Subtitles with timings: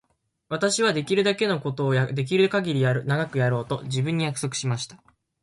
[0.49, 4.99] 私はできるだけのことをできるかぎり長くやろうと自分に約束しました。